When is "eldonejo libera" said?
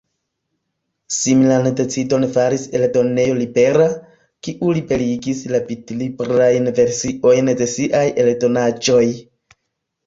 2.79-3.87